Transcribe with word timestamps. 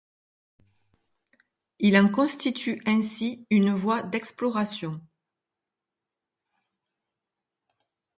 Il 1.77 1.95
en 1.95 2.09
constitue 2.09 2.81
ainsi 2.87 3.45
une 3.51 3.71
voie 3.75 4.01
d'exploration. 4.01 4.99